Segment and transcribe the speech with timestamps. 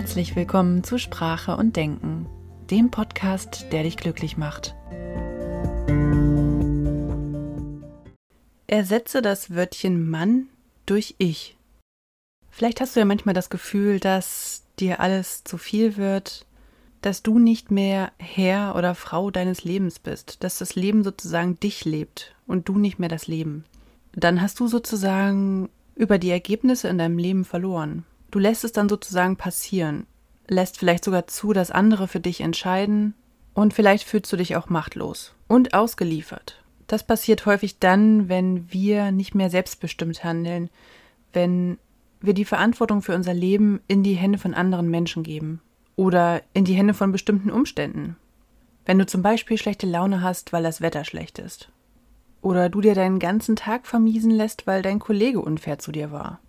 [0.00, 2.26] Herzlich willkommen zu Sprache und Denken,
[2.70, 4.74] dem Podcast, der dich glücklich macht.
[8.66, 10.48] Ersetze das Wörtchen Mann
[10.86, 11.58] durch Ich.
[12.48, 16.46] Vielleicht hast du ja manchmal das Gefühl, dass dir alles zu viel wird,
[17.02, 21.84] dass du nicht mehr Herr oder Frau deines Lebens bist, dass das Leben sozusagen dich
[21.84, 23.66] lebt und du nicht mehr das Leben.
[24.12, 28.06] Dann hast du sozusagen über die Ergebnisse in deinem Leben verloren.
[28.30, 30.06] Du lässt es dann sozusagen passieren,
[30.46, 33.14] lässt vielleicht sogar zu, dass andere für dich entscheiden
[33.54, 36.62] und vielleicht fühlst du dich auch machtlos und ausgeliefert.
[36.86, 40.70] Das passiert häufig dann, wenn wir nicht mehr selbstbestimmt handeln,
[41.32, 41.78] wenn
[42.20, 45.60] wir die Verantwortung für unser Leben in die Hände von anderen Menschen geben
[45.96, 48.16] oder in die Hände von bestimmten Umständen.
[48.86, 51.70] Wenn du zum Beispiel schlechte Laune hast, weil das Wetter schlecht ist.
[52.42, 56.40] Oder du dir deinen ganzen Tag vermiesen lässt, weil dein Kollege unfair zu dir war.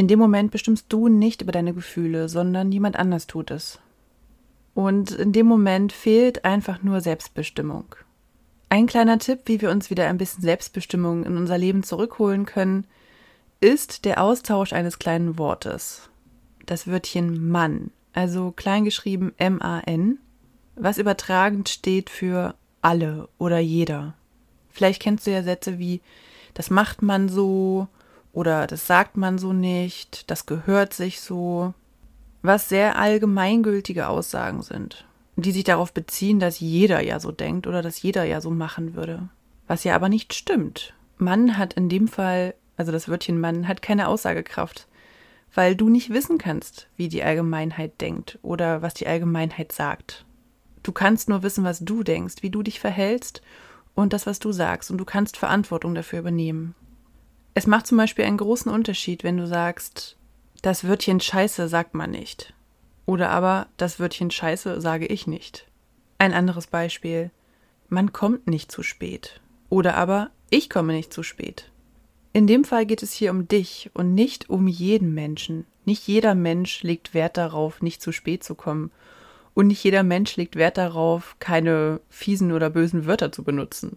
[0.00, 3.80] In dem Moment bestimmst du nicht über deine Gefühle, sondern jemand anders tut es.
[4.72, 7.84] Und in dem Moment fehlt einfach nur Selbstbestimmung.
[8.70, 12.86] Ein kleiner Tipp, wie wir uns wieder ein bisschen Selbstbestimmung in unser Leben zurückholen können,
[13.60, 16.08] ist der Austausch eines kleinen Wortes.
[16.64, 20.16] Das Wörtchen Mann, also kleingeschrieben M-A-N,
[20.76, 24.14] was übertragend steht für alle oder jeder.
[24.70, 26.00] Vielleicht kennst du ja Sätze wie
[26.54, 27.86] das macht man so
[28.32, 31.74] oder das sagt man so nicht, das gehört sich so,
[32.42, 35.06] was sehr allgemeingültige Aussagen sind,
[35.36, 38.94] die sich darauf beziehen, dass jeder ja so denkt oder dass jeder ja so machen
[38.94, 39.28] würde.
[39.66, 40.94] Was ja aber nicht stimmt.
[41.18, 44.86] Mann hat in dem Fall, also das Wörtchen Mann, hat keine Aussagekraft,
[45.54, 50.24] weil du nicht wissen kannst, wie die Allgemeinheit denkt oder was die Allgemeinheit sagt.
[50.82, 53.42] Du kannst nur wissen, was du denkst, wie du dich verhältst
[53.94, 56.74] und das, was du sagst, und du kannst Verantwortung dafür übernehmen.
[57.54, 60.16] Es macht zum Beispiel einen großen Unterschied, wenn du sagst,
[60.62, 62.54] das Wörtchen Scheiße sagt man nicht.
[63.06, 65.66] Oder aber das Wörtchen Scheiße sage ich nicht.
[66.18, 67.30] Ein anderes Beispiel.
[67.88, 69.40] Man kommt nicht zu spät.
[69.68, 71.70] Oder aber ich komme nicht zu spät.
[72.32, 75.66] In dem Fall geht es hier um dich und nicht um jeden Menschen.
[75.84, 78.92] Nicht jeder Mensch legt Wert darauf, nicht zu spät zu kommen.
[79.54, 83.96] Und nicht jeder Mensch legt Wert darauf, keine fiesen oder bösen Wörter zu benutzen.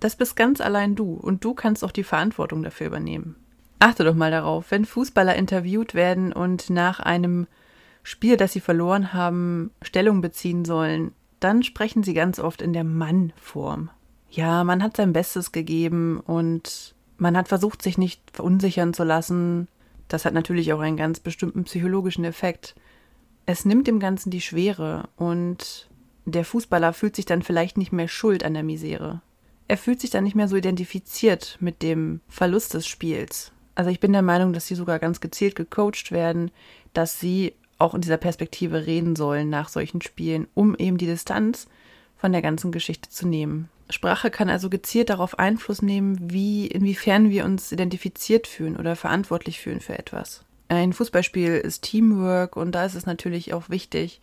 [0.00, 3.36] Das bist ganz allein du und du kannst auch die Verantwortung dafür übernehmen.
[3.78, 7.46] Achte doch mal darauf, wenn Fußballer interviewt werden und nach einem
[8.02, 12.84] Spiel, das sie verloren haben, Stellung beziehen sollen, dann sprechen sie ganz oft in der
[12.84, 13.90] Mann-Form.
[14.30, 19.68] Ja, man hat sein Bestes gegeben und man hat versucht, sich nicht verunsichern zu lassen.
[20.08, 22.74] Das hat natürlich auch einen ganz bestimmten psychologischen Effekt.
[23.44, 25.88] Es nimmt dem Ganzen die Schwere und
[26.24, 29.20] der Fußballer fühlt sich dann vielleicht nicht mehr schuld an der Misere
[29.68, 33.52] er fühlt sich dann nicht mehr so identifiziert mit dem Verlust des Spiels.
[33.74, 36.50] Also ich bin der Meinung, dass sie sogar ganz gezielt gecoacht werden,
[36.94, 41.66] dass sie auch in dieser Perspektive reden sollen nach solchen Spielen, um eben die Distanz
[42.16, 43.68] von der ganzen Geschichte zu nehmen.
[43.90, 49.60] Sprache kann also gezielt darauf Einfluss nehmen, wie, inwiefern wir uns identifiziert fühlen oder verantwortlich
[49.60, 50.42] fühlen für etwas.
[50.68, 54.20] Ein Fußballspiel ist Teamwork und da ist es natürlich auch wichtig,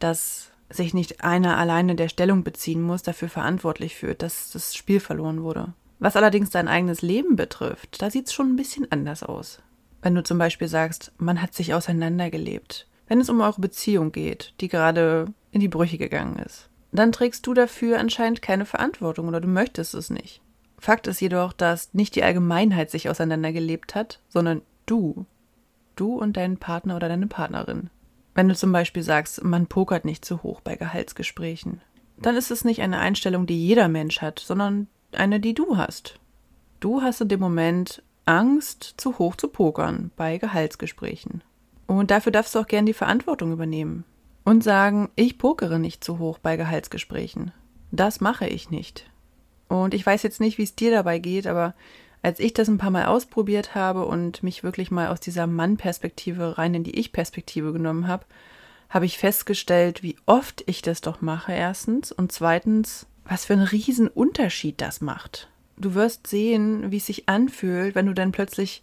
[0.00, 5.00] dass sich nicht einer alleine der Stellung beziehen muss, dafür verantwortlich fühlt, dass das Spiel
[5.00, 5.72] verloren wurde.
[5.98, 9.60] Was allerdings dein eigenes Leben betrifft, da sieht es schon ein bisschen anders aus.
[10.02, 14.54] Wenn du zum Beispiel sagst, man hat sich auseinandergelebt, wenn es um eure Beziehung geht,
[14.60, 19.40] die gerade in die Brüche gegangen ist, dann trägst du dafür anscheinend keine Verantwortung oder
[19.40, 20.40] du möchtest es nicht.
[20.78, 25.26] Fakt ist jedoch, dass nicht die Allgemeinheit sich auseinandergelebt hat, sondern du.
[25.96, 27.90] Du und dein Partner oder deine Partnerin.
[28.38, 31.80] Wenn du zum Beispiel sagst, man pokert nicht zu hoch bei Gehaltsgesprächen,
[32.18, 36.20] dann ist es nicht eine Einstellung, die jeder Mensch hat, sondern eine, die du hast.
[36.78, 41.42] Du hast in dem Moment Angst, zu hoch zu pokern bei Gehaltsgesprächen.
[41.88, 44.04] Und dafür darfst du auch gern die Verantwortung übernehmen
[44.44, 47.50] und sagen, ich pokere nicht zu hoch bei Gehaltsgesprächen.
[47.90, 49.10] Das mache ich nicht.
[49.66, 51.74] Und ich weiß jetzt nicht, wie es dir dabei geht, aber
[52.22, 56.58] als ich das ein paar Mal ausprobiert habe und mich wirklich mal aus dieser Mann-Perspektive
[56.58, 58.24] rein in die Ich-Perspektive genommen habe,
[58.88, 62.10] habe ich festgestellt, wie oft ich das doch mache, erstens.
[62.10, 65.48] Und zweitens, was für einen riesen Unterschied das macht.
[65.76, 68.82] Du wirst sehen, wie es sich anfühlt, wenn du dann plötzlich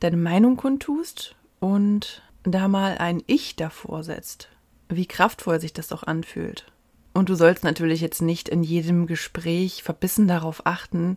[0.00, 4.48] deine Meinung kundtust und da mal ein Ich davor setzt.
[4.88, 6.70] Wie kraftvoll sich das doch anfühlt.
[7.12, 11.16] Und du sollst natürlich jetzt nicht in jedem Gespräch verbissen darauf achten,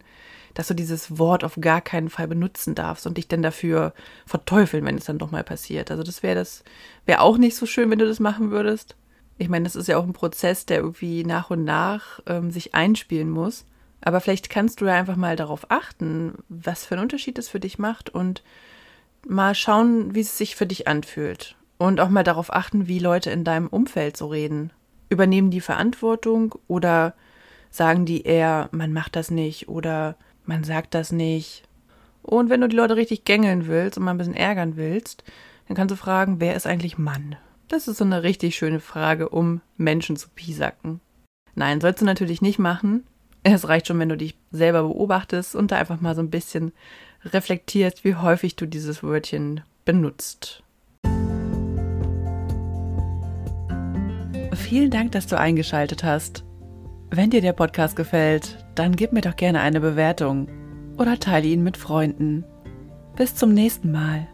[0.53, 3.93] dass du dieses Wort auf gar keinen Fall benutzen darfst und dich dann dafür
[4.25, 5.91] verteufeln, wenn es dann doch mal passiert.
[5.91, 6.63] Also das wäre das,
[7.05, 8.95] wäre auch nicht so schön, wenn du das machen würdest.
[9.37, 12.75] Ich meine, das ist ja auch ein Prozess, der irgendwie nach und nach ähm, sich
[12.75, 13.65] einspielen muss.
[14.01, 17.59] Aber vielleicht kannst du ja einfach mal darauf achten, was für einen Unterschied es für
[17.59, 18.43] dich macht und
[19.27, 21.55] mal schauen, wie es sich für dich anfühlt.
[21.77, 24.71] Und auch mal darauf achten, wie Leute in deinem Umfeld so reden.
[25.09, 27.15] Übernehmen die Verantwortung oder
[27.69, 30.15] sagen die eher, man macht das nicht oder
[30.45, 31.63] man sagt das nicht.
[32.23, 35.23] Und wenn du die Leute richtig gängeln willst und mal ein bisschen ärgern willst,
[35.67, 37.35] dann kannst du fragen, wer ist eigentlich Mann?
[37.67, 40.99] Das ist so eine richtig schöne Frage, um Menschen zu piesacken.
[41.55, 43.05] Nein, sollst du natürlich nicht machen.
[43.43, 46.73] Es reicht schon, wenn du dich selber beobachtest und da einfach mal so ein bisschen
[47.23, 50.63] reflektierst, wie häufig du dieses Wörtchen benutzt.
[54.53, 56.43] Vielen Dank, dass du eingeschaltet hast.
[57.13, 60.47] Wenn dir der Podcast gefällt, dann gib mir doch gerne eine Bewertung
[60.97, 62.45] oder teile ihn mit Freunden.
[63.17, 64.29] Bis zum nächsten Mal.